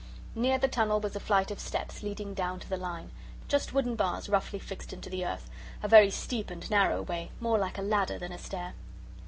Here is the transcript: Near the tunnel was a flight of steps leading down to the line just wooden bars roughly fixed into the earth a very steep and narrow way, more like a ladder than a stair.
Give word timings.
Near 0.33 0.57
the 0.57 0.67
tunnel 0.67 0.99
was 0.99 1.15
a 1.15 1.19
flight 1.19 1.51
of 1.51 1.59
steps 1.59 2.01
leading 2.01 2.33
down 2.33 2.59
to 2.61 2.67
the 2.67 2.75
line 2.75 3.11
just 3.47 3.71
wooden 3.71 3.95
bars 3.95 4.29
roughly 4.29 4.57
fixed 4.57 4.93
into 4.93 5.11
the 5.11 5.23
earth 5.23 5.47
a 5.83 5.87
very 5.87 6.09
steep 6.09 6.49
and 6.49 6.67
narrow 6.71 7.03
way, 7.03 7.29
more 7.39 7.59
like 7.59 7.77
a 7.77 7.83
ladder 7.83 8.17
than 8.17 8.31
a 8.31 8.39
stair. 8.39 8.73